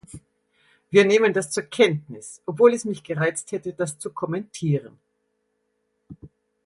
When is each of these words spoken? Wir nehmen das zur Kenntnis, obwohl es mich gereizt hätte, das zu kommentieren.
Wir 0.89 1.05
nehmen 1.05 1.31
das 1.31 1.51
zur 1.51 1.61
Kenntnis, 1.61 2.41
obwohl 2.47 2.73
es 2.73 2.85
mich 2.85 3.03
gereizt 3.03 3.51
hätte, 3.51 3.71
das 3.73 3.99
zu 3.99 4.11
kommentieren. 4.11 4.97